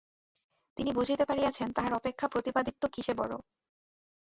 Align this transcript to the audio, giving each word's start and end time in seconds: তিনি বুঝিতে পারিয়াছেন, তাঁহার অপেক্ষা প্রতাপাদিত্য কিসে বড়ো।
তিনি 0.77 0.91
বুঝিতে 0.91 1.23
পারিয়াছেন, 1.25 1.67
তাঁহার 1.71 1.93
অপেক্ষা 1.93 2.27
প্রতাপাদিত্য 2.27 2.83
কিসে 2.87 3.13
বড়ো। 3.13 3.37